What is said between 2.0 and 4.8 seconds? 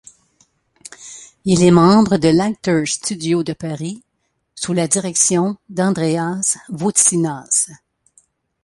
de l’Actors Studio de Paris sous